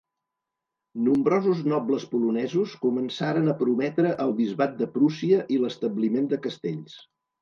Nombrosos 1.07 1.59
nobles 1.73 2.07
polonesos 2.13 2.73
començaren 2.85 3.51
a 3.51 3.55
prometre 3.61 4.15
el 4.25 4.35
bisbat 4.41 4.75
de 4.81 4.89
Prússia 4.97 5.45
i 5.57 5.61
l'establiment 5.63 6.31
de 6.33 6.45
castells. 6.49 6.99